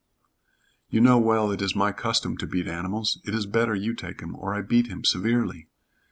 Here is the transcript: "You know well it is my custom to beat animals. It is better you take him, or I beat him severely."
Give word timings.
"You 0.89 0.99
know 0.99 1.19
well 1.19 1.51
it 1.51 1.61
is 1.61 1.75
my 1.75 1.91
custom 1.91 2.35
to 2.37 2.47
beat 2.47 2.67
animals. 2.67 3.19
It 3.23 3.35
is 3.35 3.45
better 3.45 3.75
you 3.75 3.93
take 3.93 4.19
him, 4.19 4.35
or 4.35 4.55
I 4.55 4.63
beat 4.63 4.87
him 4.87 5.03
severely." 5.05 5.67